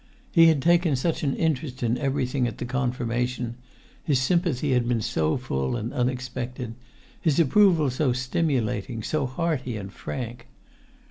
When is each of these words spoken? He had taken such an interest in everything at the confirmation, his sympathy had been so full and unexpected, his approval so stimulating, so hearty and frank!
He 0.31 0.47
had 0.47 0.63
taken 0.63 0.95
such 0.95 1.21
an 1.21 1.35
interest 1.35 1.83
in 1.83 1.95
everything 1.95 2.47
at 2.47 2.57
the 2.57 2.65
confirmation, 2.65 3.57
his 4.03 4.19
sympathy 4.19 4.71
had 4.73 4.87
been 4.87 5.03
so 5.03 5.37
full 5.37 5.75
and 5.75 5.93
unexpected, 5.93 6.73
his 7.21 7.39
approval 7.39 7.91
so 7.91 8.11
stimulating, 8.11 9.03
so 9.03 9.27
hearty 9.27 9.77
and 9.77 9.93
frank! 9.93 10.47